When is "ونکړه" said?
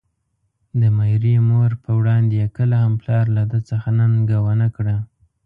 4.47-4.95